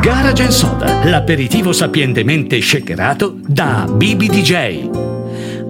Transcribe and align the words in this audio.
Garage 0.00 0.42
and 0.42 0.52
Soda, 0.52 1.04
l'aperitivo 1.04 1.72
sapientemente 1.72 2.60
shakerato 2.60 3.34
da 3.46 3.86
BBDJ. 3.88 4.88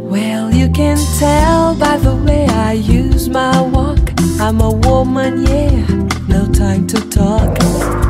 Well, 0.09 0.51
you 0.53 0.71
can 0.71 0.99
tell 1.19 1.75
by 1.75 1.99
the 1.99 2.15
way 2.25 2.47
I 2.47 2.73
use 2.75 3.29
my 3.29 3.61
walk. 3.61 4.13
I'm 4.39 4.61
a 4.61 4.71
woman, 4.71 5.47
yeah, 5.47 5.71
no 6.29 6.47
time 6.53 6.87
to 6.89 7.01
talk. 7.09 7.59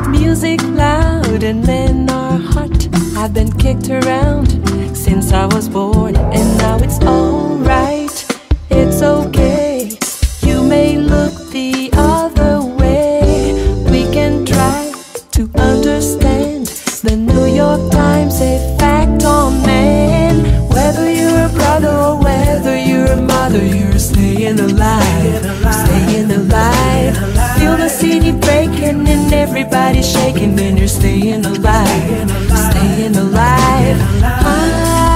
Music 0.09 0.61
loud 0.63 1.43
and 1.43 1.65
men 1.65 2.09
are 2.09 2.37
hot. 2.37 2.87
I've 3.15 3.33
been 3.33 3.51
kicked 3.53 3.89
around 3.89 4.49
since 4.95 5.31
I 5.31 5.45
was 5.45 5.69
born, 5.69 6.15
and 6.15 6.57
now 6.57 6.77
it's 6.79 6.99
alright, 6.99 8.25
it's 8.69 9.01
okay. 9.01 9.97
You 10.41 10.63
may 10.63 10.97
look 10.97 11.32
times 18.33 18.41
a 18.41 18.77
fact 18.77 19.23
on 19.23 19.61
man. 19.65 20.43
Whether 20.69 21.11
you're 21.11 21.45
a 21.45 21.49
brother 21.49 21.89
or 21.89 22.17
whether 22.17 22.77
you're 22.77 23.05
a 23.05 23.21
mother, 23.21 23.63
you're 23.63 23.99
staying 23.99 24.59
alive, 24.59 25.43
staying 25.85 26.31
alive. 26.31 27.15
Feel 27.57 27.77
the 27.77 27.89
city 27.89 28.31
breaking 28.31 29.07
and 29.07 29.33
everybody's 29.33 30.09
shaking, 30.09 30.59
and 30.59 30.77
you're 30.77 30.87
staying 30.87 31.45
alive, 31.45 32.29
staying 32.69 33.15
alive. 33.15 33.97
Ah. 34.23 35.12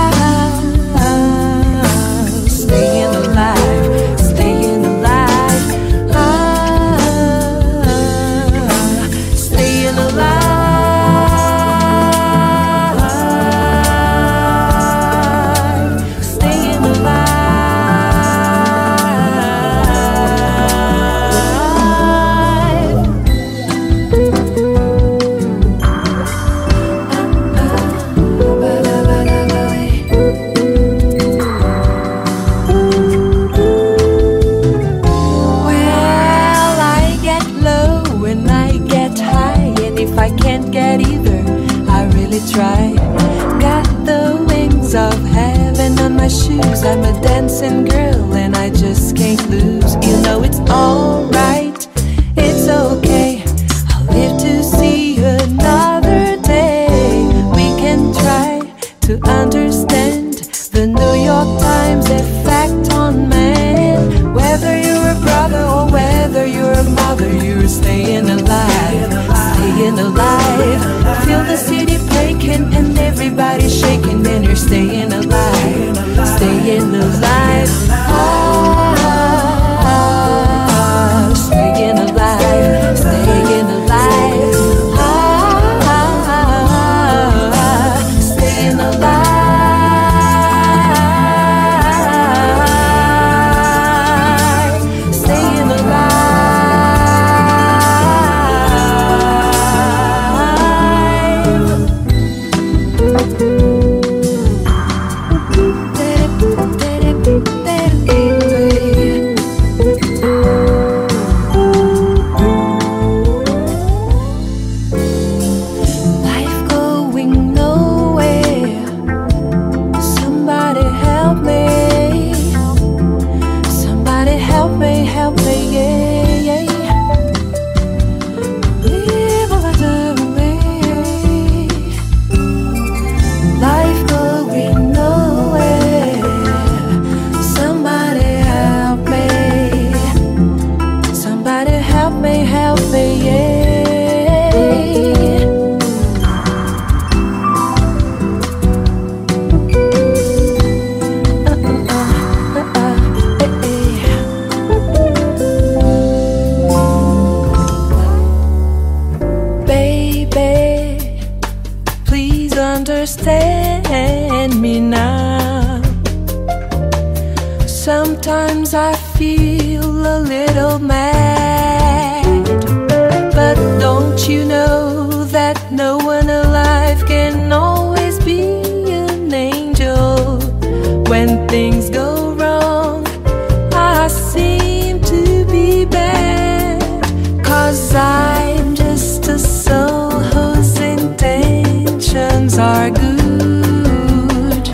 Cause 187.67 187.93
I'm 187.95 188.75
just 188.75 189.27
a 189.27 189.37
soul 189.37 190.09
whose 190.09 190.79
intentions 190.79 192.57
are 192.57 192.89
good. 192.89 194.69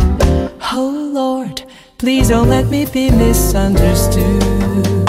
Oh 0.71 1.09
Lord, 1.11 1.63
please 1.97 2.29
don't 2.29 2.49
let 2.49 2.67
me 2.67 2.85
be 2.85 3.09
misunderstood. 3.09 5.02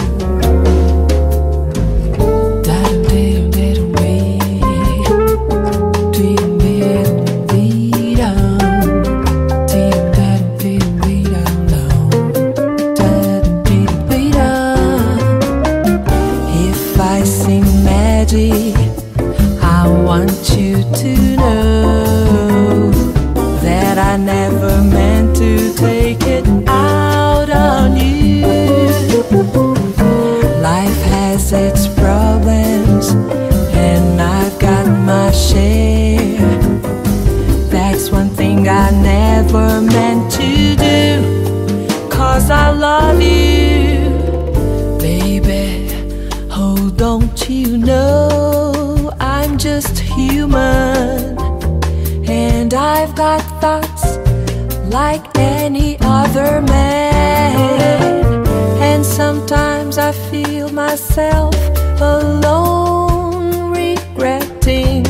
Like 54.95 55.27
any 55.37 55.99
other 56.03 56.63
man. 56.63 58.47
And 58.81 59.05
sometimes 59.05 59.99
I 59.99 60.13
feel 60.13 60.69
myself 60.71 61.57
alone, 62.01 63.73
regretting 63.73 65.05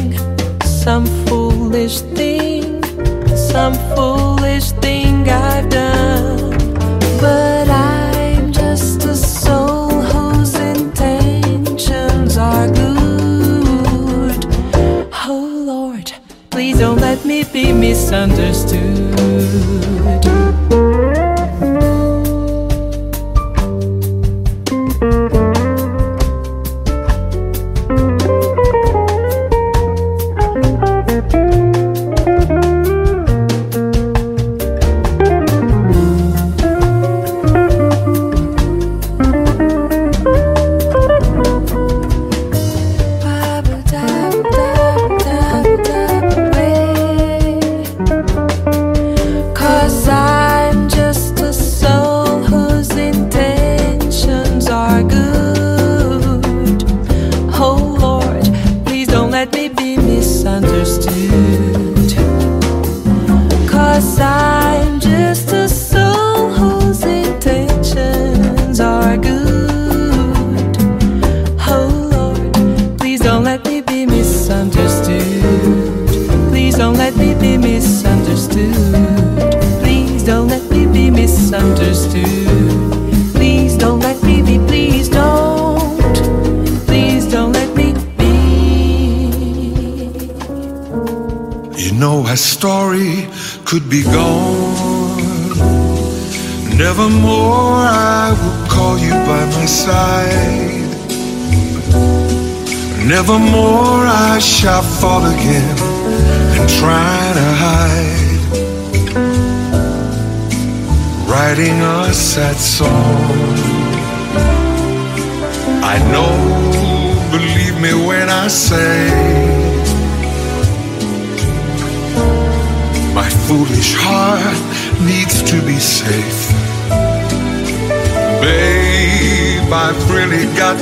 some 0.62 1.04
foolish 1.26 2.00
thing, 2.16 2.82
some 3.36 3.74
foolish 3.94 4.70
thing 4.80 5.28
I've 5.28 5.68
done. 5.68 6.52
But 7.20 7.68
I'm 7.68 8.54
just 8.54 9.04
a 9.04 9.14
soul 9.14 9.90
whose 10.00 10.54
intentions 10.54 12.38
are 12.38 12.68
good. 12.68 14.46
Oh 15.28 15.46
Lord, 15.66 16.10
please 16.48 16.78
don't 16.78 17.02
let 17.02 17.26
me 17.26 17.44
be 17.44 17.70
misunderstood. 17.74 19.03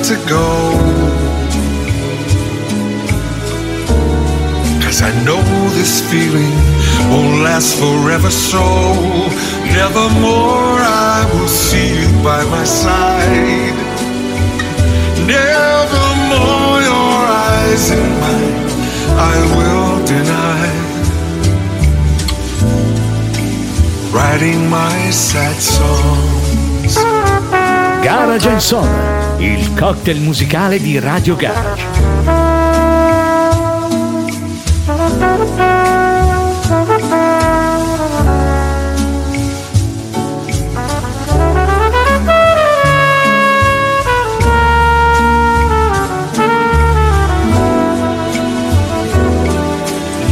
To 0.05 0.17
go. 0.29 0.49
Cause 4.83 5.03
I 5.03 5.13
know 5.25 5.43
this 5.79 6.01
feeling 6.11 6.55
won't 7.11 7.43
last 7.43 7.79
forever, 7.79 8.31
so 8.31 8.65
nevermore 9.79 10.79
I 11.11 11.29
will 11.33 11.49
see 11.49 12.01
you 12.01 12.09
by 12.23 12.43
my 12.45 12.65
side. 12.65 13.77
Nevermore 15.27 16.81
your 16.91 17.19
eyes 17.51 17.91
in 17.91 18.09
mine 18.21 18.55
I 19.19 19.37
will 19.57 20.07
deny. 20.07 20.93
writing 24.13 24.69
my 24.69 25.11
sad 25.11 25.57
songs. 25.57 26.32
Garage 28.03 28.47
and 28.47 28.59
Son, 28.59 28.89
il 29.39 29.75
cocktail 29.75 30.19
musicale 30.19 30.81
di 30.81 30.99
Radio 30.99 31.37
Garage. 31.37 31.85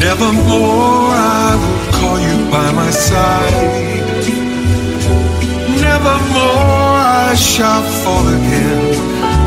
Nevermore 0.01 1.15
I 1.15 1.55
will 1.55 1.93
call 1.93 2.19
you 2.19 2.51
by 2.51 2.73
my 2.73 2.91
side. 2.91 3.80
Nevermore 6.03 6.97
I 7.29 7.35
shall 7.37 7.83
fall 8.01 8.27
again 8.27 8.95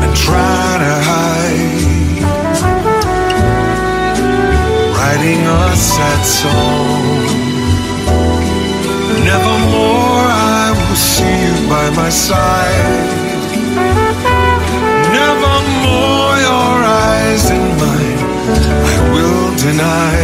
and 0.04 0.12
try 0.14 0.78
to 0.84 0.94
hide. 1.10 1.82
Writing 4.94 5.42
a 5.42 5.74
sad 5.74 6.22
song. 6.22 7.26
Nevermore 9.28 10.28
I 10.30 10.70
will 10.78 11.00
see 11.10 11.36
you 11.44 11.56
by 11.68 11.86
my 12.00 12.08
side. 12.08 13.10
Nevermore 15.18 16.36
your 16.48 16.76
eyes 17.10 17.44
in 17.50 17.64
mine 17.82 18.20
I 18.92 18.96
will 19.12 19.48
deny. 19.66 20.18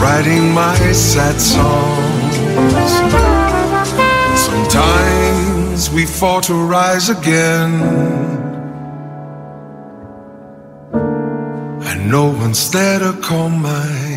Writing 0.00 0.54
my 0.54 0.92
sad 0.92 1.38
songs. 1.38 2.07
Sometimes 4.36 5.90
we 5.90 6.06
fall 6.06 6.40
to 6.42 6.54
rise 6.54 7.08
again. 7.08 7.72
And 11.88 12.10
no 12.10 12.26
one's 12.30 12.70
there 12.70 12.98
to 12.98 13.12
call 13.20 13.48
my 13.48 14.07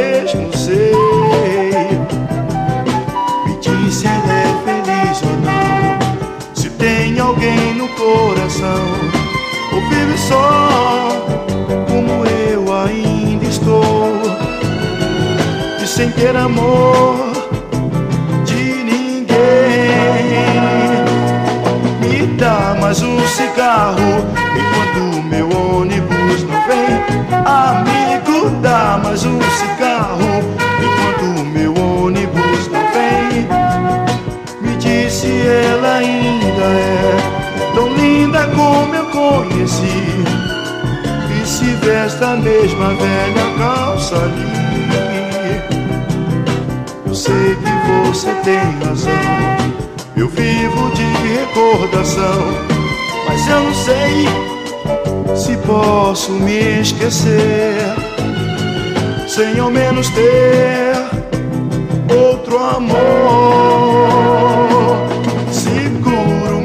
mesmo 0.00 0.52
sei. 0.56 0.92
Me 3.46 3.54
diz 3.60 3.94
se 3.94 4.06
ela 4.06 4.32
é 4.32 4.50
feliz 4.64 5.22
ou 5.22 5.36
não. 5.46 6.54
Se 6.54 6.70
tem 6.70 7.20
só 10.30 11.08
como 11.88 12.24
eu 12.24 12.72
ainda 12.72 13.44
estou 13.46 14.12
e 15.82 15.86
sem 15.86 16.10
ter 16.12 16.36
amor 16.36 17.16
de 18.44 18.84
ninguém. 18.84 19.36
Me 22.00 22.26
dá 22.36 22.76
mais 22.80 23.02
um 23.02 23.18
cigarro 23.26 24.24
enquanto 24.60 25.22
meu 25.24 25.48
ônibus 25.48 26.44
não 26.44 26.60
vem. 26.68 26.90
Amigo, 27.44 28.50
dá 28.62 29.00
mais 29.02 29.24
um 29.24 29.40
cigarro 29.40 29.79
enquanto 30.82 31.44
meu 31.44 31.74
ônibus 31.74 32.68
não 32.68 32.84
vem. 32.92 33.46
Me 34.60 34.76
disse 34.76 35.26
ela 35.26 35.96
ainda 35.96 36.64
é 36.64 37.72
tão 37.74 37.92
linda 37.94 38.46
como 38.54 38.94
eu 38.94 39.06
conheci. 39.06 40.10
E 41.42 41.46
se 41.46 41.64
veste 41.76 42.22
a 42.22 42.36
mesma 42.36 42.88
velha 42.94 43.56
calça 43.56 44.16
ali 44.16 44.60
Eu 47.06 47.14
sei 47.14 47.56
que 47.56 48.08
você 48.08 48.32
tem 48.44 48.58
razão 48.84 49.12
Eu 50.16 50.28
vivo 50.28 50.90
de 50.94 51.04
recordação 51.38 52.52
Mas 53.26 53.48
eu 53.48 53.60
não 53.60 53.74
sei 53.74 54.28
se 55.36 55.56
posso 55.66 56.32
me 56.32 56.80
esquecer 56.80 57.99
Sem 59.40 59.58
ao 59.58 59.70
menos 59.70 60.10
ter 60.10 60.92
outro 62.14 62.58
amor. 62.58 63.00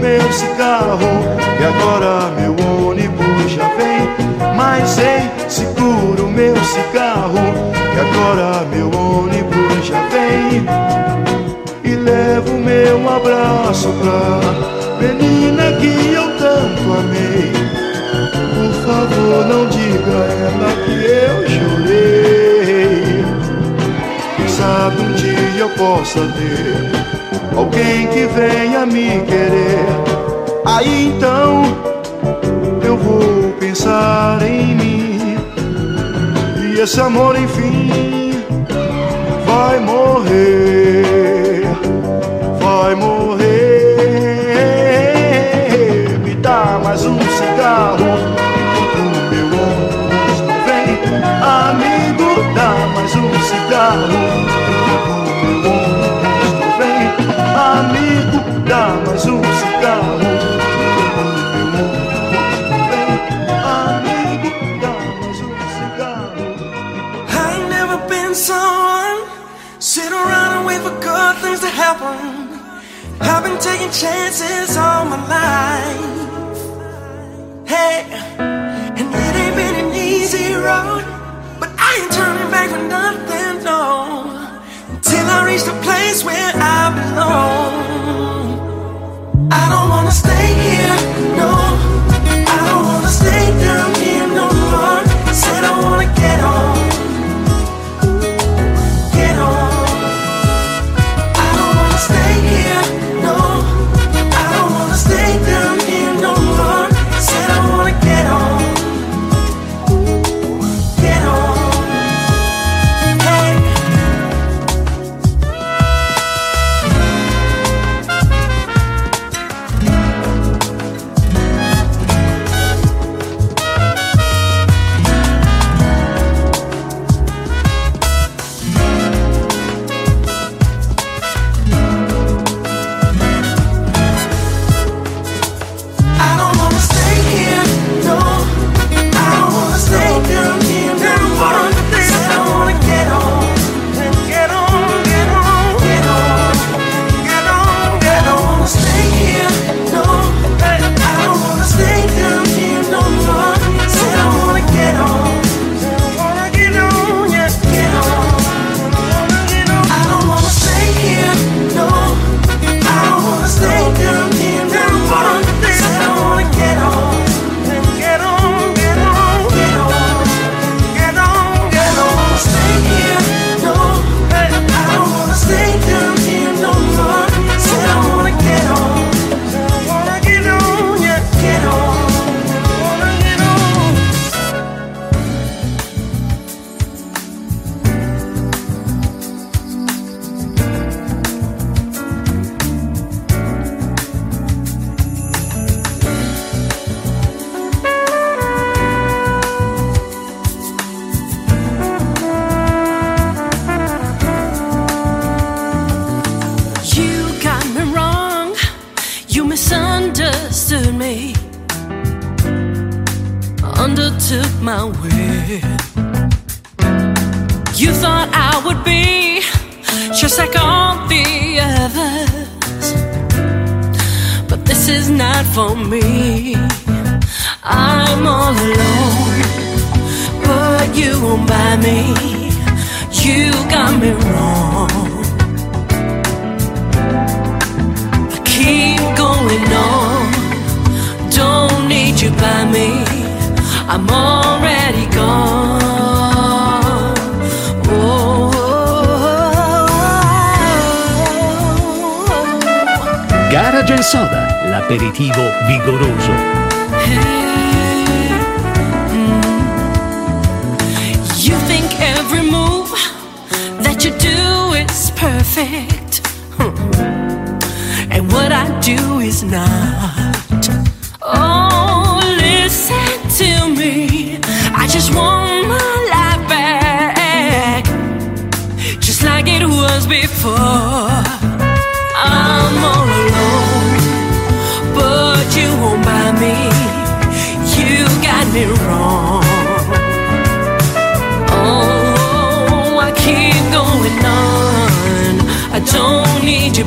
Meu 0.02 0.32
cigarro 0.34 1.00
E 1.60 1.64
agora 1.64 2.32
meu 2.38 2.54
ônibus 2.90 3.52
já 3.54 3.70
vem. 3.70 4.10
Mas 4.58 4.98
ei, 4.98 5.32
seguro 5.48 6.28
meu 6.28 6.54
cigarro 6.66 7.40
E 7.96 8.00
agora 8.02 8.66
meu 8.66 8.88
ônibus 8.92 9.86
já 9.86 10.02
vem. 10.10 10.66
E 11.82 11.96
levo 11.96 12.58
meu 12.58 13.10
abraço 13.10 13.88
pra 14.02 15.00
menina 15.00 15.72
que 15.80 16.14
eu 16.14 16.28
tanto 16.38 16.94
amei. 17.00 17.54
Por 18.54 18.74
favor 18.86 19.46
não 19.48 19.66
diga 19.70 20.18
ela 20.44 20.85
sabe 24.58 25.02
um 25.02 25.12
dia 25.14 25.60
eu 25.60 25.70
possa 25.70 26.20
ter 26.20 27.58
alguém 27.58 28.08
que 28.08 28.26
venha 28.28 28.86
me 28.86 29.20
querer. 29.22 29.86
Aí 30.66 31.10
então 31.10 31.64
eu 32.84 32.98
vou 32.98 33.52
pensar 33.60 34.42
em 34.42 34.76
mim 34.76 35.38
e 36.58 36.80
esse 36.80 37.00
amor 37.02 37.38
enfim 37.38 38.44
vai 39.46 39.80
morrer, 39.80 41.64
vai 42.60 42.96
morrer. 42.96 43.46
Me 46.24 46.34
dá 46.36 46.80
mais 46.84 47.06
um 47.06 47.20
cigarro. 47.20 48.06
O 53.76 54.25
been 73.56 73.64
taking 73.64 73.92
chances 73.92 74.76
all 74.76 75.06
my 75.06 75.16
life. 75.28 76.60
Hey, 77.66 78.04
and 78.40 79.16
it 79.16 79.36
ain't 79.36 79.56
been 79.56 79.76
an 79.86 79.94
easy 79.96 80.54
road, 80.54 81.04
but 81.60 81.70
I 81.78 82.00
ain't 82.02 82.12
turning 82.12 82.52
back 82.52 82.70
for 82.70 82.84
nothing, 82.98 83.64
no. 83.64 83.82
Until 84.90 85.26
I 85.26 85.46
reach 85.46 85.64
the 85.64 85.78
place 85.84 86.24
where 86.24 86.52
I 86.56 86.92
belong. 87.00 87.74
I 89.52 89.70
don't 89.70 89.90
wanna 89.90 90.12
stay 90.12 90.48
here, 90.66 90.75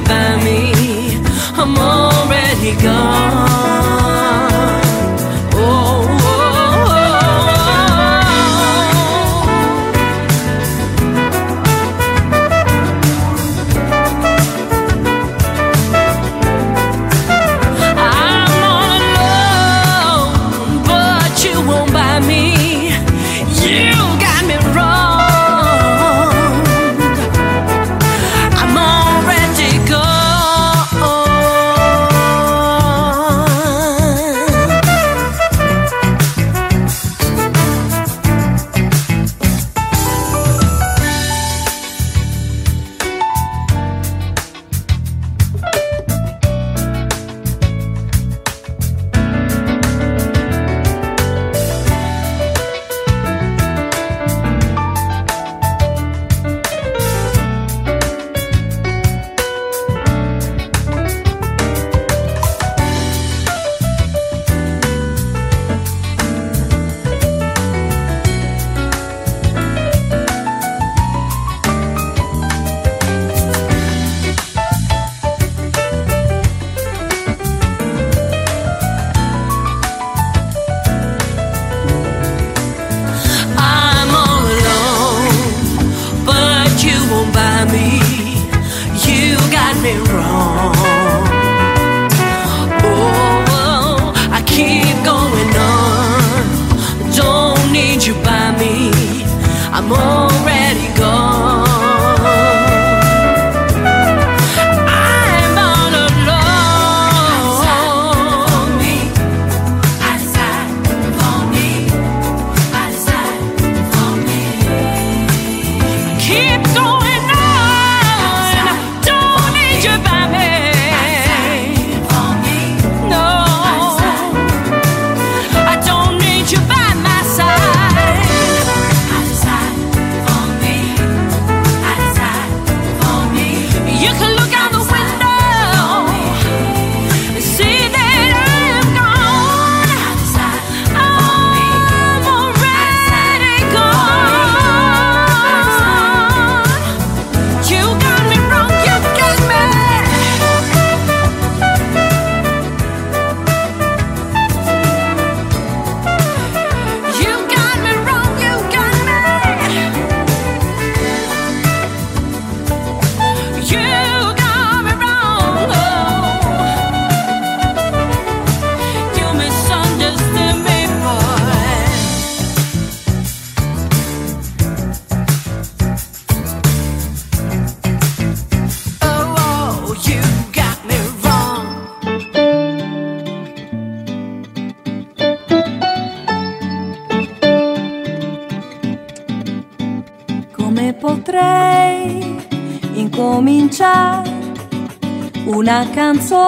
by 0.05 0.37
me. 0.45 1.19
I'm 1.57 1.77
already 1.77 2.75
gone. 2.83 3.78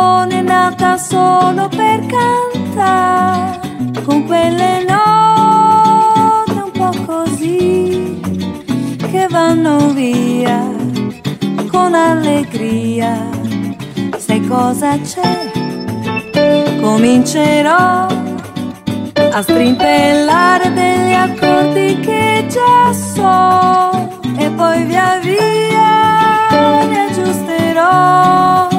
canzone 0.00 0.40
nata 0.40 0.96
solo 0.96 1.68
per 1.68 2.00
cantare, 2.06 3.60
con 4.04 4.24
quelle 4.24 4.84
note 4.84 6.52
un 6.52 6.70
po' 6.72 6.94
così 7.04 8.18
che 9.10 9.26
vanno 9.28 9.88
via 9.88 10.64
con 11.70 11.94
allegria. 11.94 13.28
Sai 14.16 14.46
cosa 14.46 14.98
c'è? 15.00 15.50
Comincerò 16.80 18.06
a 19.32 19.42
strimpellare 19.42 20.72
degli 20.72 21.12
accordi 21.12 22.00
che 22.00 22.46
già 22.48 22.92
so 22.92 24.08
e 24.38 24.50
poi 24.50 24.84
via 24.84 25.18
via 25.22 26.86
li 26.88 26.96
aggiusterò. 26.96 28.69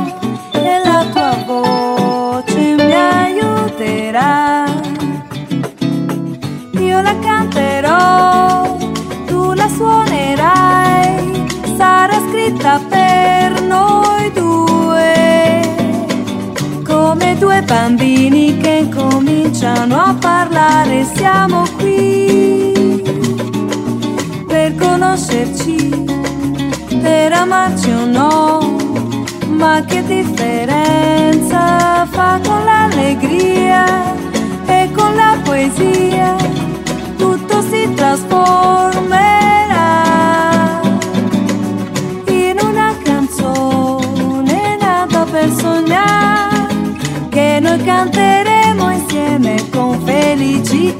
Cominciano 19.62 19.96
a 19.96 20.16
parlare, 20.20 21.06
siamo 21.14 21.64
qui 21.78 23.00
per 24.48 24.76
conoscerci, 24.76 26.06
per 27.00 27.32
amarci 27.32 27.92
o 27.92 28.06
no, 28.06 28.76
ma 29.50 29.84
che 29.86 30.04
differenza 30.04 32.08
fa 32.10 32.40
con 32.44 32.66
l'allegria 32.66 34.16
e 34.66 34.90
con 34.96 35.16
la 35.16 35.38
poesia, 35.44 36.36
tutto 37.18 37.62
si 37.62 37.94
trasformerà 37.94 39.01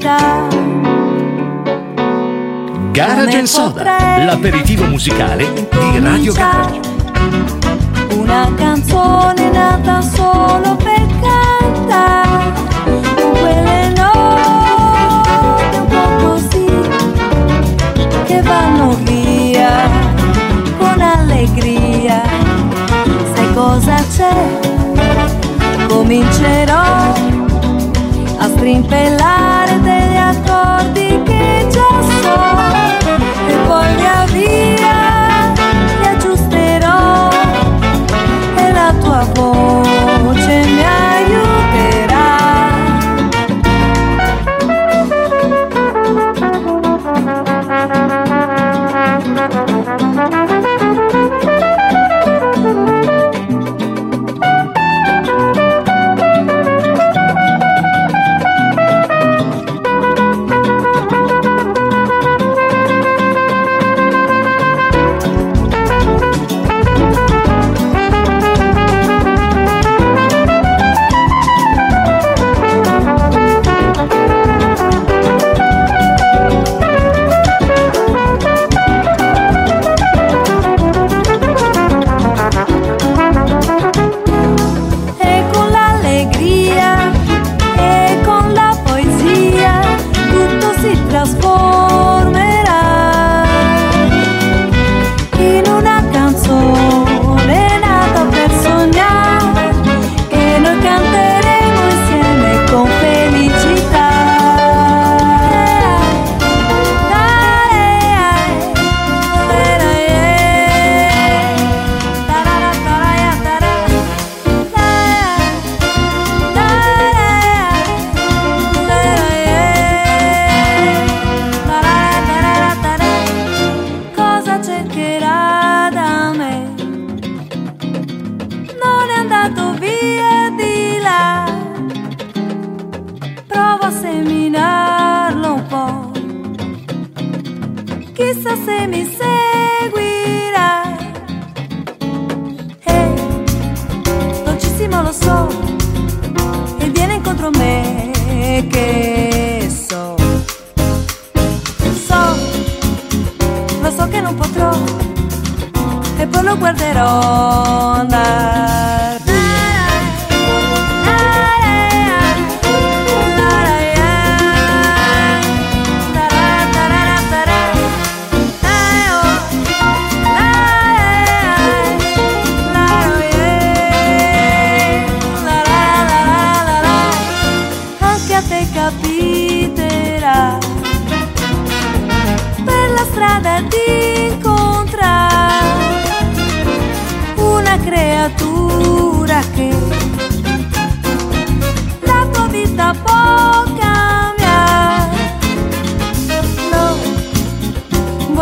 felicità. 0.02 0.48
Garage 2.90 3.36
and 3.36 3.46
Soda, 3.46 3.84
l'aperitivo 4.24 4.84
musicale 4.86 5.52
di 5.52 5.98
Radio 6.00 6.32
Garage. 6.32 6.80
Una 8.16 8.52
canzone 8.56 9.50
nata 9.50 10.00
solo 10.02 10.76
per 10.76 11.06
cantare 11.20 12.52
con 12.84 13.30
quelle 13.30 13.92
note 13.96 15.76
un 15.78 15.86
po' 15.86 16.26
così 16.26 16.66
che 18.24 18.42
vanno 18.42 18.96
via 19.02 19.88
con 20.78 21.00
allegria. 21.00 22.22
Sai 23.34 23.52
cosa 23.54 23.94
c'è? 24.14 24.60
Comincerò 25.86 26.82
a 28.38 28.48
strimpellare 28.48 29.51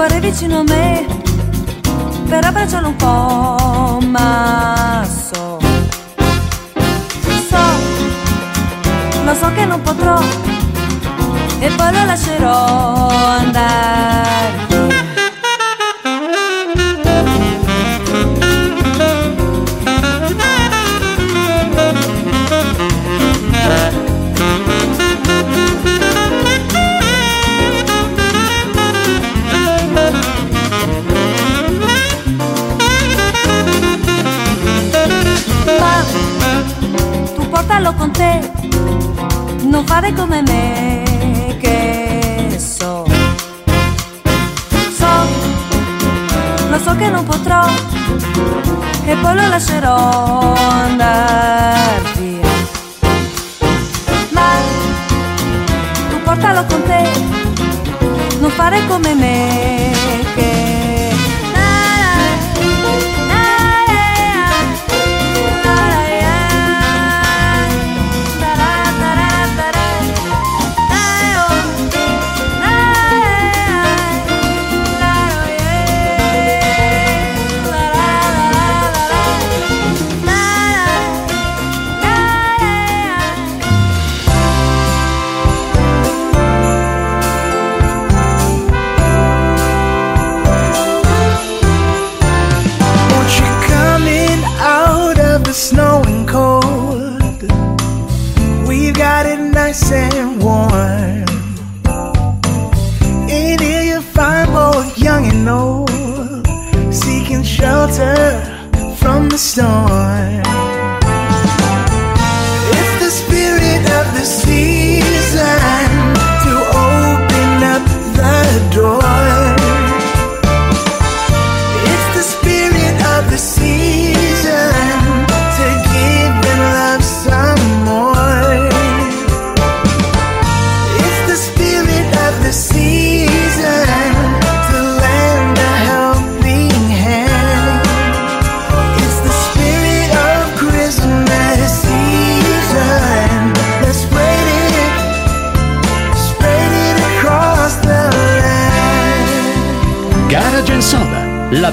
vorrei 0.00 0.20
vicino 0.20 0.60
a 0.60 0.62
me 0.62 1.06
per 2.26 2.42
abbracciarlo 2.42 2.88
un 2.88 2.96
po', 2.96 3.98
ma 4.06 5.06
so, 5.06 5.58
so, 7.50 7.64
lo 9.24 9.34
so 9.34 9.52
che 9.52 9.66
non 9.66 9.82
potrò 9.82 10.18
e 11.58 11.68
poi 11.76 11.92
lo 11.92 12.04
lascerò 12.06 13.08
andare. 13.08 14.59
Con 38.00 38.12
te, 38.12 38.40
non 39.64 39.84
fare 39.84 40.14
come 40.14 40.40
me 40.40 41.58
che 41.60 42.56
so. 42.58 43.04
So, 44.96 45.12
lo 46.70 46.78
so 46.78 46.96
che 46.96 47.10
non 47.10 47.24
potrò 47.26 47.62
e 49.04 49.14
poi 49.16 49.34
lo 49.34 49.48
lascerò 49.48 50.54
andare 50.56 52.00
via. 52.16 52.48
Ma 54.30 54.48
tu 56.08 56.22
portalo 56.24 56.64
con 56.64 56.82
te, 56.84 57.06
non 58.40 58.50
fare 58.52 58.86
come 58.86 59.12
me 59.12 59.92
che 60.34 60.69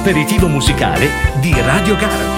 l'aperitivo 0.07 0.47
musicale 0.47 1.09
di 1.41 1.51
Radio 1.59 1.97
Garage. 1.97 2.36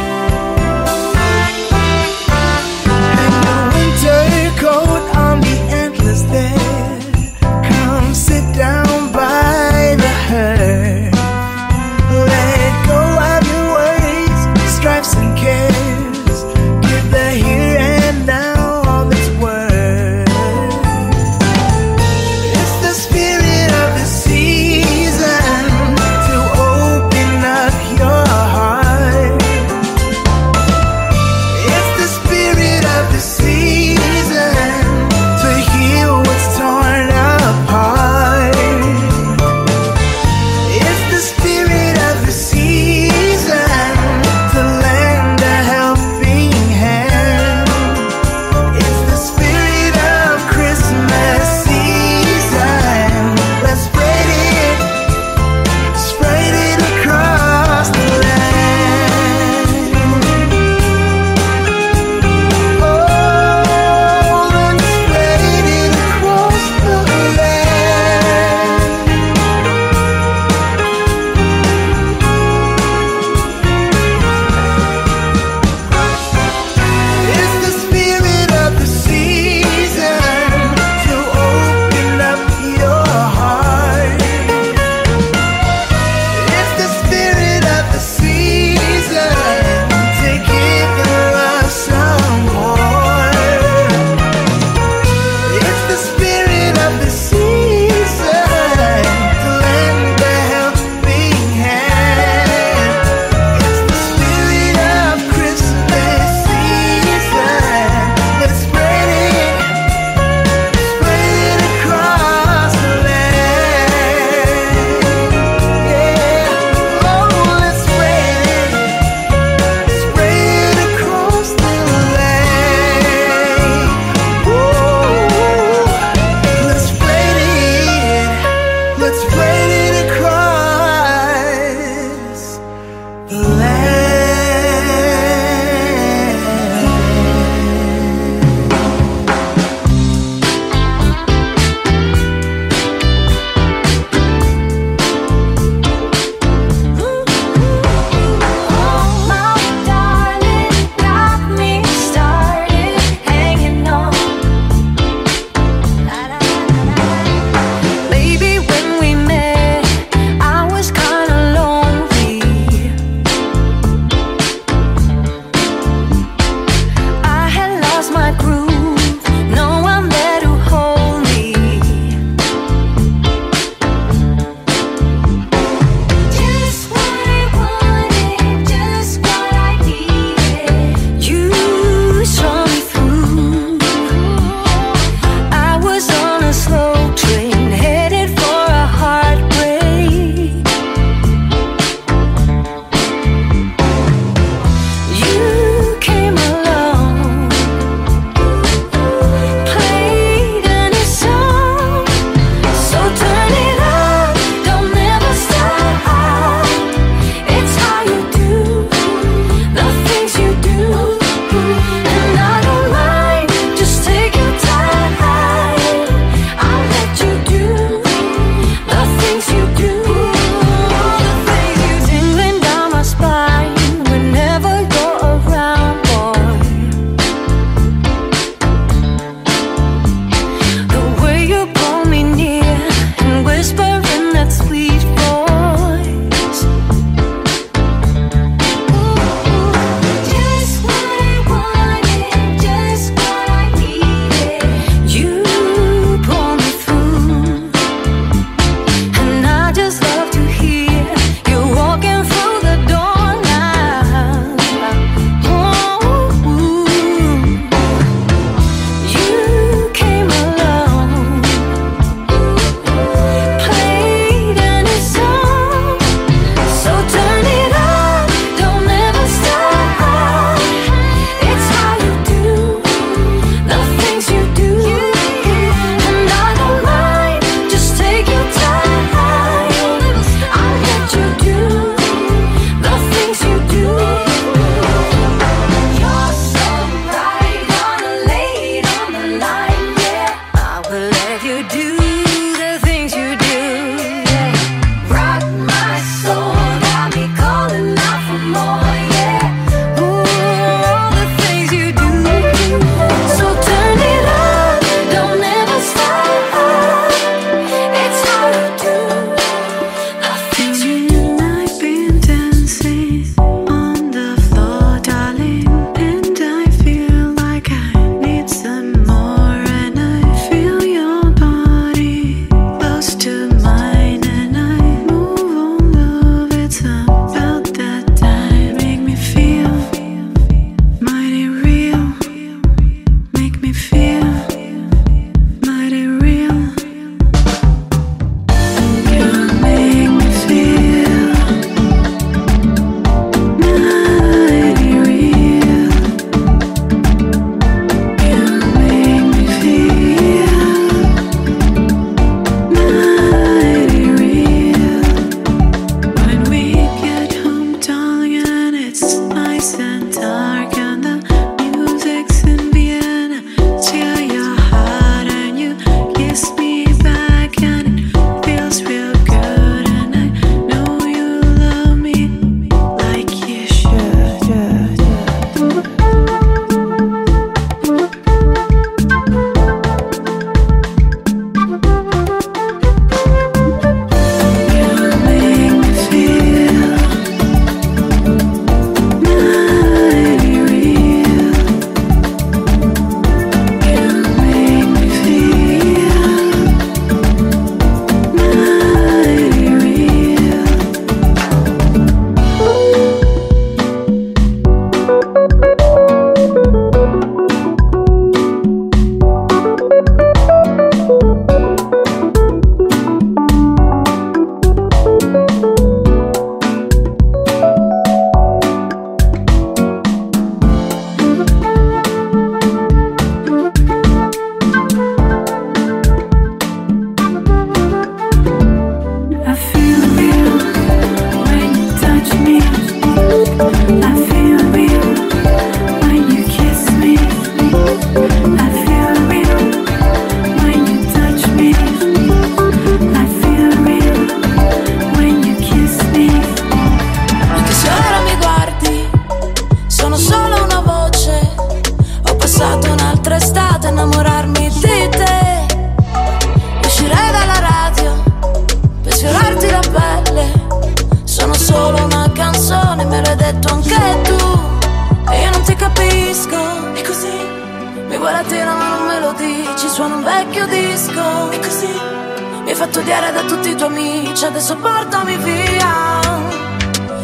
odiare 473.09 473.31
da 473.31 473.41
tutti 473.41 473.69
i 473.69 473.75
tuoi 473.75 473.89
amici 473.89 474.45
Adesso 474.45 474.75
portami 474.77 475.35
via. 475.37 476.19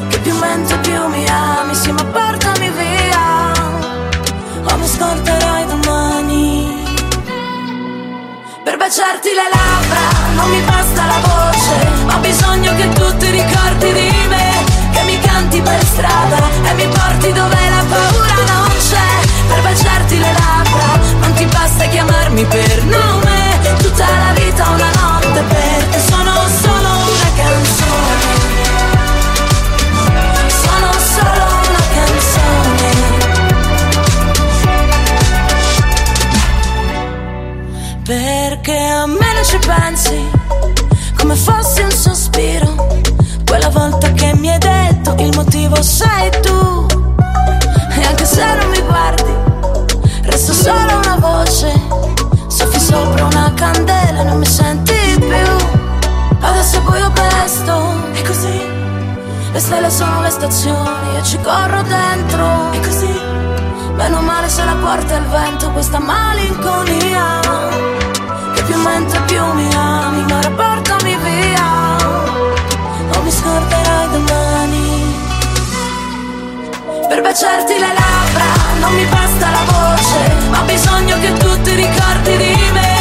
Che 0.10 0.20
più 0.20 0.36
mento 0.36 0.80
più 0.80 1.08
mi 1.08 1.26
ami 1.28 1.76
Sì 1.76 1.92
ma 1.92 2.04
portami 2.04 2.70
via. 2.70 3.52
O 4.64 4.78
mi 4.78 4.88
scorterai 4.88 5.66
domani. 5.68 6.84
Per 8.64 8.78
baciarti 8.78 9.30
le 9.30 9.48
labbra 9.54 10.34
Non 10.34 10.50
mi 10.50 10.60
basta 10.62 11.06
la 11.06 11.20
voce 11.22 12.16
Ho 12.16 12.20
bisogno 12.20 12.76
che 12.76 12.90
tu 12.90 13.18
ti 13.18 13.30
ricordi 13.30 13.94
di 13.94 14.28
me 14.28 14.64
Che 14.92 15.04
mi 15.04 15.20
canti 15.20 15.62
per 15.62 15.86
strada. 15.86 16.45
quelle 59.86 59.90
sono 59.90 60.22
le 60.22 60.30
stazioni, 60.30 61.18
e 61.18 61.24
ci 61.24 61.40
corro 61.42 61.82
dentro. 61.84 62.72
E 62.72 62.80
così, 62.80 63.20
meno 63.94 64.22
male 64.22 64.50
se 64.50 64.64
la 64.64 64.76
porta 64.82 65.16
il 65.16 65.26
vento, 65.26 65.70
questa 65.72 66.00
malinconia. 66.00 67.40
Che 68.54 68.64
più 68.64 68.78
mentre 68.82 69.20
più 69.22 69.44
mi 69.54 69.70
ami, 69.76 70.24
ma 70.24 70.38
ora 70.38 70.50
portami 70.50 71.16
via. 71.18 71.98
Non 73.12 73.24
mi 73.24 73.32
scorderai 73.32 74.10
domani. 74.10 75.24
Per 77.08 77.22
baciarti 77.22 77.74
le 77.74 77.94
labbra, 77.94 78.80
non 78.80 78.94
mi 78.94 79.06
basta 79.06 79.50
la 79.52 79.64
voce, 79.66 80.50
ma 80.50 80.62
ho 80.62 80.66
bisogno 80.66 81.20
che 81.20 81.34
tu 81.34 81.62
ti 81.62 81.76
ricordi 81.76 82.38
di 82.38 82.70
me. 82.74 82.95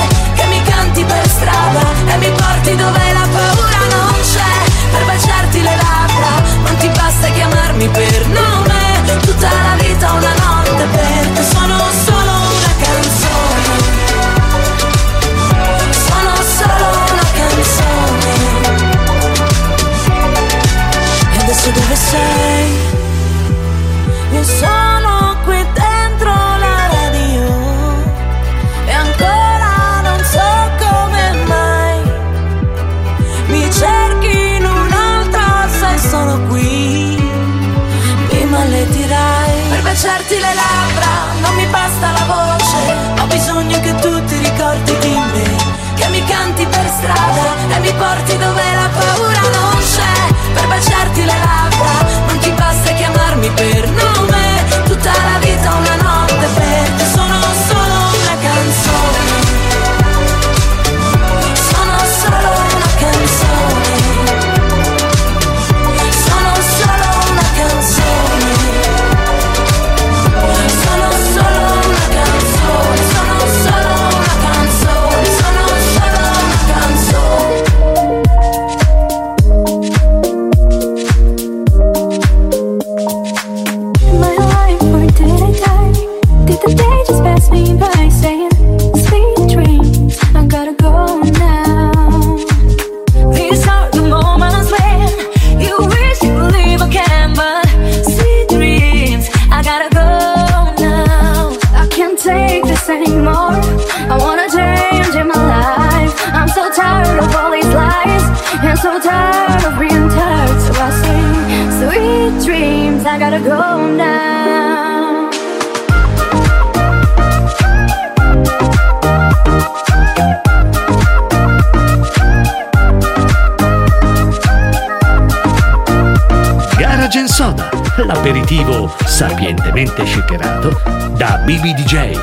aperitivo 128.35 128.93
sapientemente 129.07 130.05
shakerato 130.05 130.71
da 131.17 131.39
BBDJ. 131.47 132.19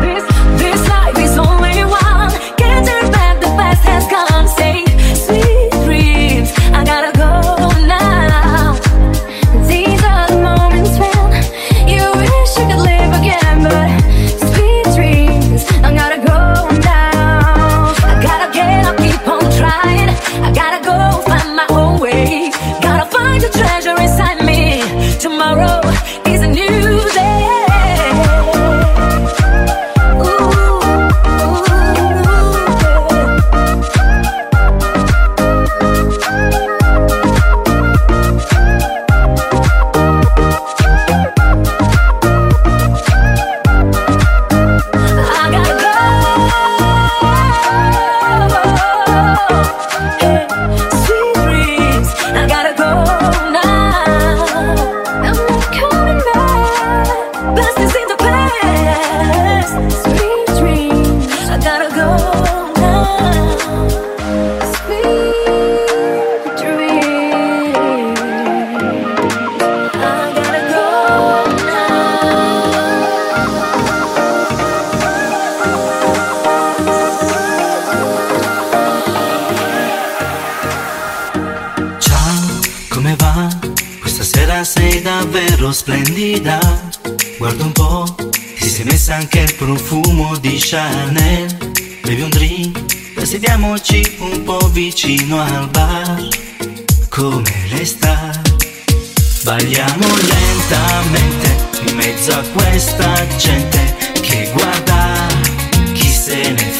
This, 0.00 0.26
this 0.58 0.90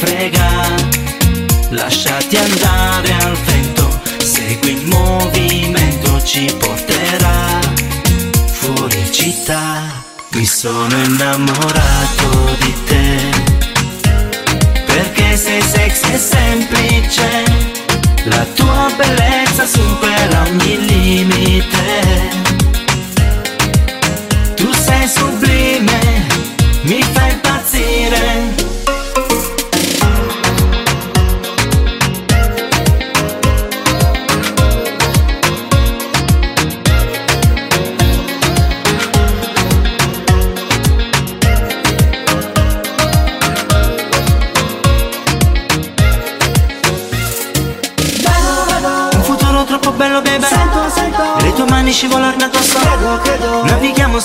frega. 0.00 0.48
Lasciati 1.70 2.36
andare 2.36 3.12
al 3.22 3.36
vento, 3.44 4.00
segui 4.18 4.72
il 4.72 4.86
movimento, 4.86 6.22
ci 6.24 6.52
porterà 6.58 7.60
fuori 8.50 9.12
città. 9.12 10.04
Mi 10.32 10.46
sono 10.46 10.94
innamorato 11.04 12.56
di 12.60 12.74
te, 12.86 13.18
perché 14.86 15.36
sei 15.36 15.60
sexy 15.60 16.12
e 16.12 16.18
semplice, 16.18 17.44
la 18.24 18.44
tua 18.54 18.92
bellezza 18.96 19.66
supera 19.66 20.42
ogni 20.48 20.86
limite. 20.86 22.09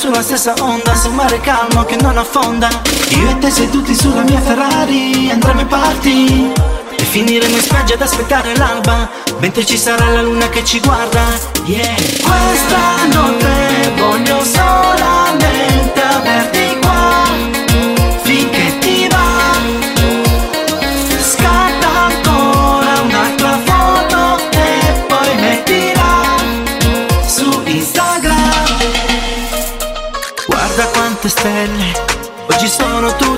Sulla 0.05 0.21
stessa 0.21 0.53
onda, 0.59 0.93
su 0.93 1.09
un 1.09 1.15
mare 1.15 1.39
calmo 1.39 1.83
che 1.83 1.95
non 1.99 2.15
affonda. 2.15 2.69
Io 3.09 3.27
e 3.27 3.39
te 3.39 3.49
seduti 3.49 3.95
sulla 3.95 4.21
mia 4.21 4.39
Ferrari, 4.39 5.31
andremo 5.31 5.61
in 5.61 5.67
party. 5.67 6.51
E 6.95 7.03
finiremo 7.03 7.55
in 7.55 7.61
spiaggia 7.61 7.95
ad 7.95 8.01
aspettare 8.01 8.55
l'alba, 8.55 9.09
mentre 9.39 9.65
ci 9.65 9.77
sarà 9.77 10.11
la 10.11 10.21
luna 10.21 10.47
che 10.49 10.63
ci 10.63 10.79
guarda. 10.79 11.23
Yeah. 11.65 11.95
Questa 12.21 13.05
notte 13.13 13.93
voglio 13.97 14.43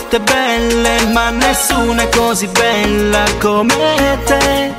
tutte 0.07 0.19
belle, 0.21 1.05
ma 1.11 1.29
nessuna 1.31 2.03
è 2.03 2.09
così 2.09 2.47
bella 2.47 3.25
come 3.39 4.17
te. 4.25 4.73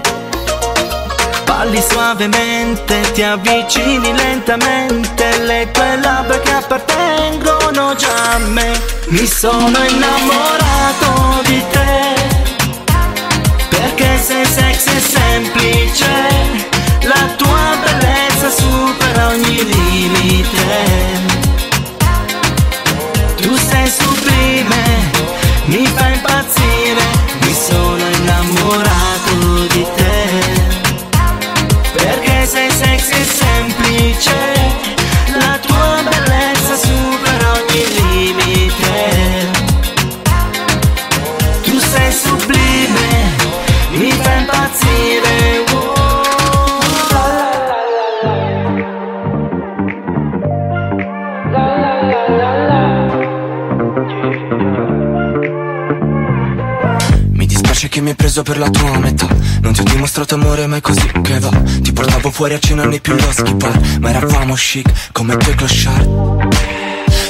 Balli 1.45 1.83
suavemente, 1.87 3.01
ti 3.13 3.23
avvicini 3.23 4.15
lentamente, 4.15 5.39
le 5.41 5.71
tue 5.71 5.99
labbra 6.01 6.39
che 6.41 6.51
appartengono 6.51 7.95
già 7.95 8.33
a 8.33 8.39
me. 8.39 8.73
Mi 9.09 9.27
sono 9.27 9.79
innamorato 9.85 11.43
di 11.45 11.63
te. 11.73 12.17
Perché 13.69 14.19
sei 14.19 14.47
sexy 14.47 14.97
e 14.97 15.01
semplice 15.01 16.07
La 17.03 17.35
tua 17.37 17.77
bellezza 17.85 18.51
supera 18.51 19.29
ogni 19.29 19.65
limite 19.65 21.28
impazzire. 26.19 27.03
Mi 27.43 27.53
sono 27.53 27.88
preso 58.39 58.43
per 58.43 58.59
la 58.59 58.71
tua 58.71 58.99
metà. 58.99 59.27
Non 59.61 59.73
ti 59.73 59.81
ho 59.81 59.85
dimostrato 59.85 60.35
amore 60.35 60.67
mai 60.67 60.81
così 60.81 61.07
che 61.23 61.39
va. 61.39 61.51
Ti 61.81 61.93
portavo 61.93 62.31
fuori 62.31 62.55
a 62.55 62.59
cena 62.59 62.85
nei 62.85 63.01
più 63.01 63.15
loschi 63.15 63.55
bar 63.55 63.99
Ma 64.01 64.11
eravamo 64.11 64.55
chic 64.55 65.13
come 65.13 65.37
due 65.37 65.55
clochard. 65.55 66.49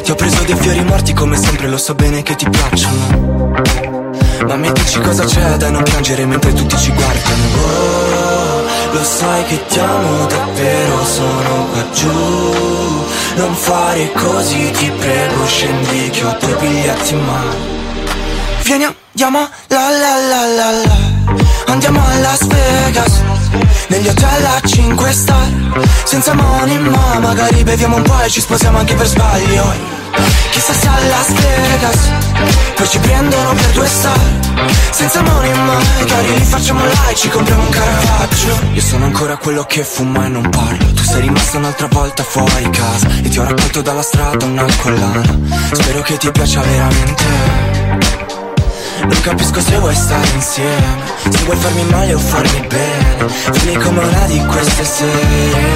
Ti 0.03 0.11
ho 0.11 0.15
preso 0.15 0.43
dei 0.45 0.57
fiori 0.57 0.83
morti 0.85 1.13
come 1.13 1.37
sempre 1.37 1.69
lo 1.69 1.77
so 1.77 1.95
bene 1.95 2.23
che 2.23 2.35
ti 2.35 2.49
piacciono. 2.49 3.63
Ma 4.47 4.57
mi 4.57 4.73
dici 4.73 5.01
cosa 5.01 5.25
c'è 5.25 5.57
da 5.57 5.71
non 5.71 5.83
piangere 5.83 6.27
mentre 6.27 6.53
tutti 6.53 6.77
ci 6.77 6.93
guardano. 6.93 7.45
Oh, 7.63 8.63
lo 8.93 9.05
sai 9.05 9.45
che 9.45 9.67
ti 9.67 9.79
amo 9.79 10.27
davvero 10.27 11.05
sono 11.05 11.67
qua 11.73 11.91
giù. 11.93 12.97
Non 13.37 13.55
fare 13.55 14.13
così 14.13 14.71
ti 14.73 14.91
prego 14.99 15.47
scendi 15.47 16.11
che 16.11 16.25
ho 16.25 16.37
due 16.41 16.57
biglietti 16.61 17.13
in 17.13 17.25
mano 17.25 17.78
Vieni 18.69 18.85
andiamo 18.85 19.49
la 19.69 19.89
la 19.89 20.17
la 20.29 20.47
la 20.47 20.71
la. 20.71 21.73
Andiamo 21.73 22.05
a 22.05 22.19
Las 22.19 22.47
Vegas 22.47 23.23
Negli 23.89 24.09
hotel 24.09 24.45
a 24.45 24.61
5 24.63 25.13
star. 25.13 25.49
Senza 26.05 26.35
money 26.35 26.77
ma 26.77 27.19
magari 27.19 27.63
beviamo 27.65 27.97
un 27.97 28.03
po' 28.03 28.21
e 28.21 28.29
ci 28.29 28.43
sposiamo 28.43 28.77
anche 28.77 28.95
per 28.95 29.07
sbaglio. 29.07 29.73
Chissà 30.51 30.75
se 30.75 30.87
a 30.87 30.99
Las 31.09 31.33
Vegas 31.33 32.11
Poi 32.75 32.89
ci 32.89 32.99
prendono 32.99 33.55
per 33.55 33.71
due 33.71 33.87
star. 33.87 34.21
Senza 34.91 35.23
money 35.23 35.55
magari 35.55 36.35
li 36.37 36.45
facciamo 36.45 36.85
là 36.85 37.09
e 37.09 37.15
ci 37.15 37.31
compriamo 37.31 37.63
un 37.63 37.71
Caravaggio. 37.71 38.61
Io 38.75 38.83
sono 38.83 39.07
ancora 39.07 39.39
quello 39.39 39.65
che 39.65 39.83
fuma 39.83 40.27
e 40.27 40.29
non 40.29 40.47
parlo. 40.51 40.93
Tu 40.93 41.03
sei 41.05 41.23
rimasta 41.23 41.57
un'altra 41.57 41.87
volta 41.87 42.23
fuori 42.23 42.69
casa 42.69 43.09
E 43.23 43.31
ti 43.31 43.39
ho 43.39 43.45
raccolto 43.45 43.81
dalla 43.81 44.03
strada 44.03 44.45
una 44.45 44.67
collana. 44.83 45.23
Spero 45.73 46.03
che 46.03 46.19
ti 46.19 46.31
piaccia 46.31 46.61
veramente 46.61 48.28
non 49.09 49.21
capisco 49.23 49.61
se 49.61 49.79
vuoi 49.79 49.95
stare 49.95 50.29
insieme 50.35 51.03
Se 51.31 51.45
vuoi 51.45 51.57
farmi 51.57 51.85
male 51.85 52.15
o 52.15 52.19
farmi 52.19 52.67
bene. 52.67 53.27
Vieni 53.53 53.83
come 53.83 54.05
una 54.05 54.27
di 54.27 54.45
queste 54.47 54.85
sere. 54.85 55.67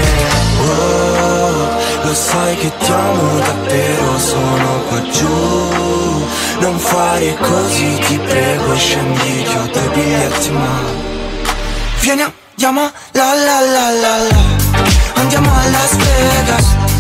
Oh, 0.61 1.69
lo 2.03 2.15
sai 2.15 2.57
che 2.57 2.71
ti 2.79 2.91
amo 2.93 3.39
davvero 3.39 4.19
Sono 4.19 4.83
qua 4.89 5.03
giù. 5.11 6.31
Non 6.61 6.79
fare 6.79 7.37
così 7.41 7.99
ti 8.07 8.19
prego 8.19 8.77
Scendi 8.77 9.43
che 9.43 9.59
ho 9.59 9.67
due 9.73 9.89
biglietti 9.95 10.51
mano 10.51 11.11
Vieni 12.01 12.23
andiamo 12.23 12.91
la 13.13 13.35
la 13.35 13.61
la 13.61 13.91
la 13.91 14.17
la. 14.31 14.41
Andiamo 15.15 15.51
a 15.51 15.69
Las 15.71 15.97
Vegas 15.97 16.92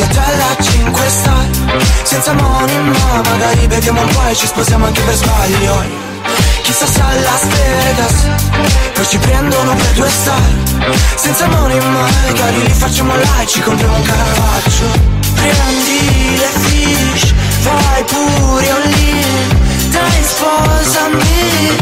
Negli 0.00 0.08
hotel 0.08 0.40
a 0.40 0.62
5 0.62 1.08
star. 1.08 1.46
Senza 2.04 2.32
money 2.32 2.80
ma 2.88 3.20
magari 3.28 3.66
beviamo 3.66 4.00
un 4.00 4.08
po' 4.08 4.26
e 4.28 4.34
ci 4.34 4.46
sposiamo 4.46 4.86
anche 4.86 5.02
per 5.02 5.14
sbaglio. 5.14 5.84
Chissà 6.62 6.86
se 6.86 7.00
a 7.00 7.20
Las 7.20 7.44
Vegas 7.44 8.14
Poi 8.94 9.06
ci 9.06 9.18
prendono 9.18 9.74
per 9.74 9.90
due 9.92 10.08
star. 10.08 10.40
Senza 11.16 11.46
money 11.48 11.78
magari 11.80 12.62
li 12.62 12.72
facciamo 12.72 13.14
là 13.14 13.42
e 13.42 13.46
ci 13.46 13.60
compriamo 13.60 13.94
un 13.96 14.02
Caravaggio 14.02 14.84
Prendi 15.34 16.36
le 16.36 16.50
fish 16.60 17.34
Vai 17.62 18.04
pure 18.04 18.70
all 18.70 18.92
in. 18.92 19.90
Dai 19.90 20.24
sposami 20.24 21.79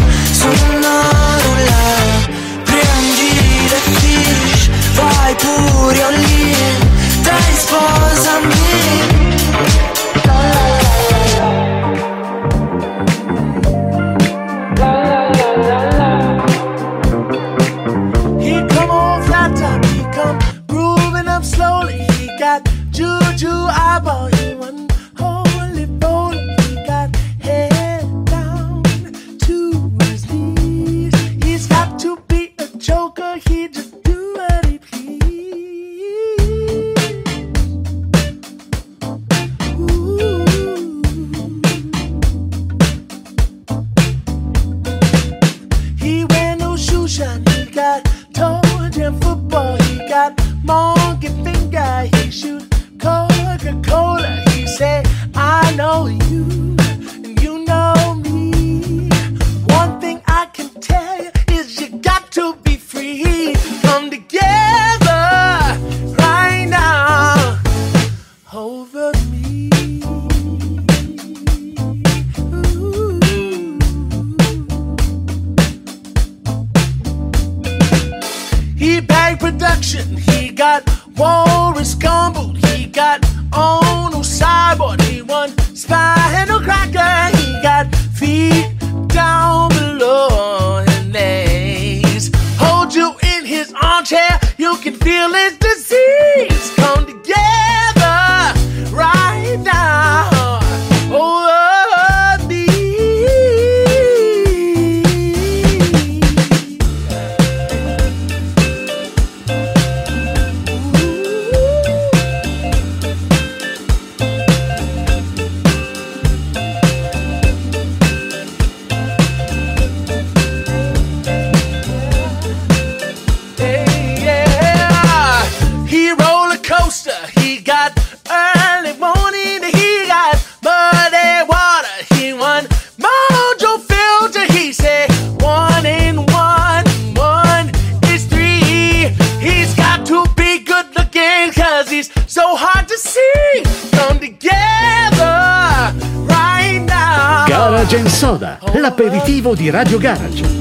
di 149.59 149.71
Radio 149.71 149.99
Garage. 149.99 150.58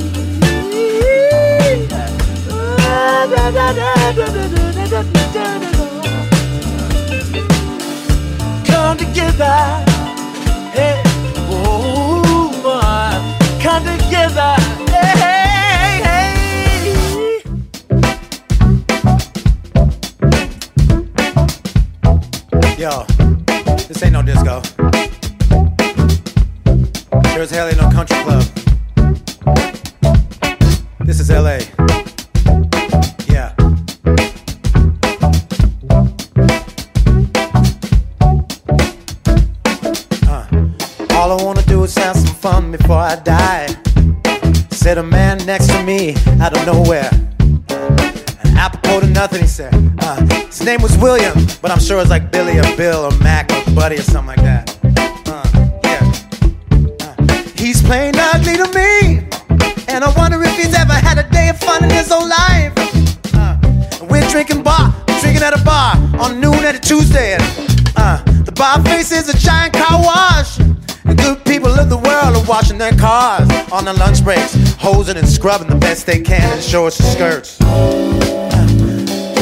washing 72.58 72.80
their 72.80 72.94
cars 72.94 73.48
on 73.72 73.86
their 73.86 73.94
lunch 73.94 74.24
breaks, 74.24 74.56
hosing 74.80 75.16
and 75.16 75.30
scrubbing 75.30 75.68
the 75.68 75.76
best 75.76 76.08
they 76.08 76.20
can 76.20 76.58
in 76.58 76.60
shorts 76.60 77.00
and 77.00 77.08
skirts. 77.08 77.56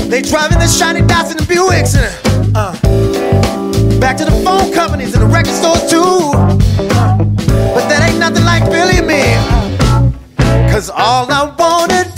They 0.09 0.21
driving 0.21 0.59
the 0.59 0.67
shiny 0.67 0.99
dots 0.99 1.31
and 1.31 1.39
the 1.39 1.45
Buicks 1.45 1.95
and 1.95 2.57
uh, 2.57 2.73
back 4.01 4.17
to 4.17 4.25
the 4.25 4.35
phone 4.43 4.73
companies 4.73 5.13
and 5.13 5.23
the 5.23 5.27
record 5.27 5.53
stores 5.53 5.89
too. 5.89 6.33
But 7.73 7.87
that 7.87 8.05
ain't 8.05 8.19
nothing 8.19 8.43
like 8.43 8.65
Billy 8.69 8.97
and 8.97 9.07
me. 9.07 9.23
Cause 10.69 10.89
all 10.89 11.31
I 11.31 11.55
wanted 11.57 12.14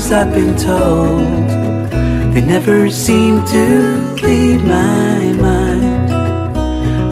stories 0.00 0.12
I've 0.12 0.32
been 0.32 0.56
told, 0.56 1.48
they 2.34 2.40
never 2.40 2.90
seem 2.90 3.44
to 3.46 3.98
leave 4.22 4.64
my 4.64 5.32
mind. 5.32 6.10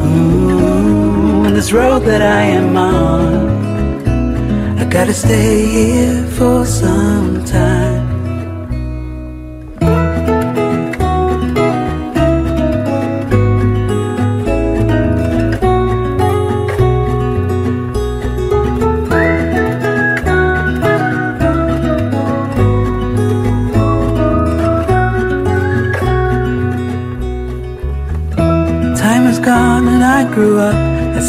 Ooh, 0.07 1.51
this 1.55 1.73
road 1.73 2.05
that 2.05 2.23
I 2.23 2.43
am 2.43 2.77
on, 2.77 4.79
I 4.79 4.85
gotta 4.85 5.13
stay 5.13 5.67
here 5.67 6.25
for 6.39 6.65
some. 6.65 7.45
Time 7.45 7.78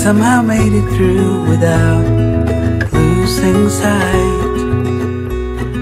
somehow 0.10 0.42
made 0.42 0.74
it 0.74 0.88
through 0.96 1.48
without 1.48 2.04
losing 2.92 3.70
sight. 3.70 4.56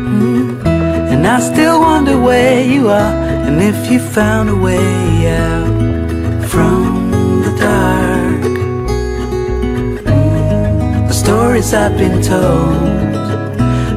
Mm. 0.04 0.66
And 1.12 1.26
I 1.26 1.40
still 1.40 1.80
wonder 1.80 2.20
where 2.20 2.62
you 2.62 2.90
are 2.90 3.14
and 3.48 3.62
if 3.62 3.90
you 3.90 4.00
found 4.00 4.50
a 4.50 4.56
way 4.68 5.34
out 5.46 6.44
from 6.52 7.12
the 7.46 7.54
dark. 7.68 8.42
Mm. 10.04 11.08
The 11.08 11.14
stories 11.14 11.74
I've 11.74 11.98
been 11.98 12.22
told, 12.22 12.76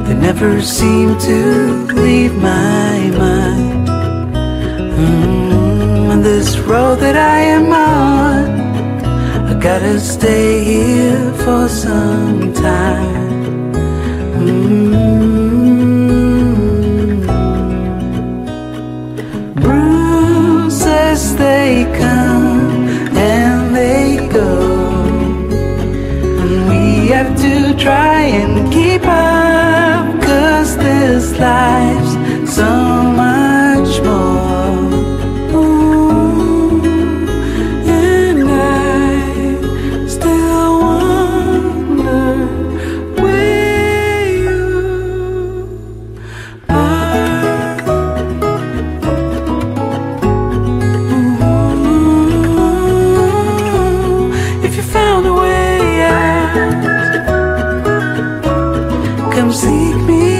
they 0.05 0.15
never 0.29 0.61
seem 0.61 1.19
to 1.29 1.39
leave 2.03 2.35
my 2.35 2.95
mind. 3.23 3.87
Mm, 4.97 6.11
and 6.13 6.23
this 6.23 6.57
road 6.57 6.99
that 6.99 7.17
I 7.17 7.39
am 7.57 7.73
on, 7.73 8.60
gotta 9.61 9.99
stay 9.99 10.63
here 10.63 11.33
for 11.43 11.69
some 11.69 12.51
time. 12.51 13.71
Mm. 14.41 15.11
Bruises 19.61 21.35
they 21.35 21.85
come 21.99 22.87
and 23.15 23.75
they 23.75 24.27
go, 24.33 24.49
and 26.41 26.69
we 26.69 27.09
have 27.09 27.31
to 27.39 27.75
try 27.77 28.23
and 28.23 28.73
keep 28.73 29.03
up, 29.05 30.21
cause 30.23 30.75
this 30.77 31.37
life's 31.37 32.00
seek 59.51 59.95
me 60.07 60.30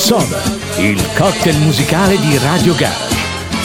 Soda, 0.00 0.42
il 0.78 0.98
cocktail 1.14 1.56
musicale 1.58 2.18
di 2.18 2.38
Radio 2.38 2.74
Garage. 2.74 3.14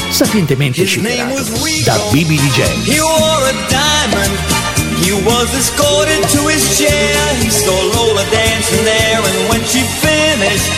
Sapientemente 0.09 0.85
shakerato 0.85 1.41
da 1.85 1.97
Bibi 2.11 2.35
DJ. 2.35 2.59
He 2.83 2.99
wore 2.99 3.47
a 3.47 3.53
diamond. 3.69 4.37
He 4.99 5.13
was 5.23 5.53
escorted 5.55 6.27
to 6.27 6.45
his 6.49 6.77
chair. 6.77 7.15
He 7.39 7.49
saw 7.49 7.71
Lola 7.71 8.23
dancing 8.29 8.83
there, 8.83 9.23
and 9.23 9.49
when 9.49 9.63
she 9.63 9.79
finished, 10.03 10.69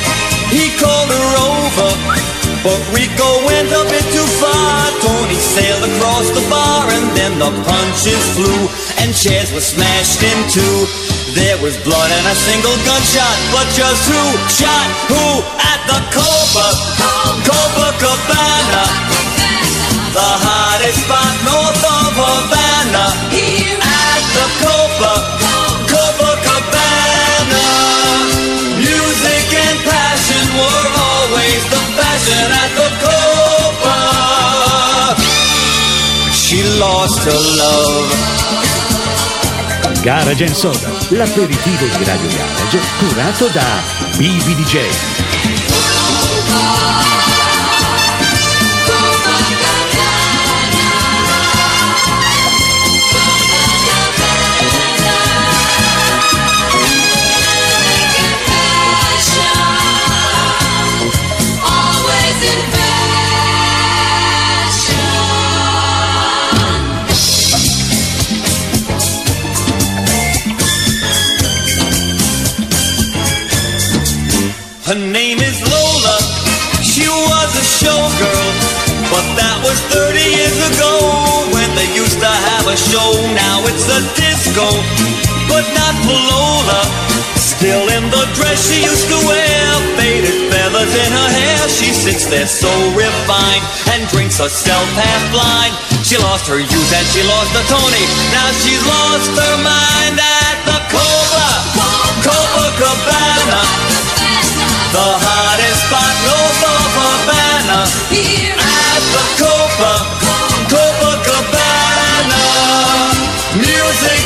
he 0.52 0.70
called 0.78 1.10
her 1.10 1.30
over. 1.42 2.38
But 2.64 2.80
Rico 2.94 3.46
went 3.46 3.72
a 3.74 3.84
bit 3.90 4.06
too 4.14 4.30
far. 4.38 4.92
Tony 5.02 5.40
sailed 5.42 5.84
across 5.90 6.30
the 6.38 6.46
bar 6.50 6.86
and 6.92 7.18
then 7.18 7.40
the 7.40 7.52
punches 7.66 8.24
flew 8.36 8.70
and 9.02 9.14
chairs 9.14 9.52
were 9.52 9.62
smashed 9.62 10.22
in 10.22 10.38
two. 10.50 11.27
There 11.38 11.62
was 11.62 11.78
blood 11.86 12.10
and 12.10 12.26
a 12.26 12.34
single 12.34 12.74
gunshot, 12.82 13.38
but 13.54 13.70
just 13.70 14.10
who 14.10 14.22
shot 14.50 14.90
who 15.06 15.46
at 15.62 15.86
the 15.86 16.02
Copa, 16.10 16.68
Copa 17.46 17.88
Cabana? 18.02 18.84
The 20.18 20.32
hottest 20.42 20.98
spot 21.06 21.38
north 21.46 21.78
of 21.78 22.18
Havana. 22.18 23.14
At 23.86 24.24
the 24.34 24.48
Copa, 24.66 25.14
Copa 25.86 26.32
Cabana. 26.42 27.66
Music 28.82 29.46
and 29.62 29.78
passion 29.86 30.42
were 30.58 30.90
always 30.90 31.62
the 31.70 31.84
fashion 32.02 32.50
at 32.50 32.72
the 32.82 32.90
Copa. 33.06 33.98
She 36.34 36.66
lost 36.82 37.22
her 37.30 37.42
love. 37.62 38.37
Garage 40.02 40.48
Soda, 40.54 40.92
l'aperitivo 41.10 41.86
di 41.86 42.04
Radio 42.04 42.30
Garage 42.30 42.80
curato 43.00 43.48
da 43.48 43.82
BBDJ. 44.18 44.78
Disco, 84.58 84.70
but 85.48 85.66
not 85.78 85.94
for 86.02 86.18
Lola. 86.18 86.82
Still 87.38 87.90
in 87.90 88.10
the 88.10 88.26
dress 88.34 88.70
she 88.70 88.84
used 88.84 89.08
to 89.10 89.20
wear, 89.26 89.66
faded 89.98 90.52
feathers 90.52 90.94
in 90.94 91.12
her 91.14 91.30
hair. 91.30 91.70
She 91.70 91.94
sits 91.94 92.26
there 92.26 92.46
so 92.46 92.70
refined 92.94 93.66
and 93.94 94.08
drinks 94.10 94.38
herself 94.38 94.86
half 94.94 95.22
blind. 95.32 95.74
She 96.06 96.18
lost 96.18 96.48
her 96.48 96.60
youth 96.60 96.92
and 96.94 97.08
she 97.14 97.22
lost 97.26 97.54
the 97.54 97.64
Tony. 97.70 98.06
Now 98.34 98.50
she's 98.62 98.82
lost 98.86 99.32
her 99.38 99.56
mind 99.62 100.18
at 100.18 100.58
the 100.66 100.78
Cobra, 100.94 101.50
Cobra 102.26 102.70
Cabana. 102.78 103.62
The 104.94 105.10
hottest 105.22 105.82
spot 105.86 106.16
north 106.26 106.64
of 106.66 106.86
Havana 106.98 108.27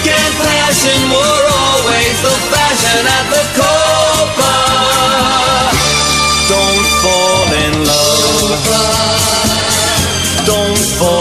weekend 0.02 0.34
passion 0.36 1.10
were 1.10 1.46
always 1.62 2.22
the 2.22 2.36
fashion 2.50 3.06
at 3.06 3.26
the 3.30 3.44
Copa. 3.58 4.56
Don't 6.50 6.88
fall 7.02 7.54
in 7.66 7.74
love. 7.86 8.52
Don't 10.46 10.78
fall. 10.98 11.21